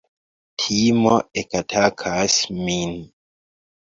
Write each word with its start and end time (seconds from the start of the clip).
Timo 0.61 1.15
ekatakas 1.41 2.33
min. 2.63 2.91